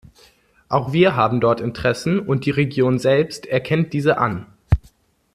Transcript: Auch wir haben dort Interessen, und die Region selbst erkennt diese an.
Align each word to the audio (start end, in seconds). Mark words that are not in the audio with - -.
Auch 0.67 0.93
wir 0.93 1.15
haben 1.15 1.39
dort 1.39 1.61
Interessen, 1.61 2.17
und 2.17 2.47
die 2.47 2.49
Region 2.49 2.97
selbst 2.97 3.45
erkennt 3.45 3.93
diese 3.93 4.17
an. 4.17 4.47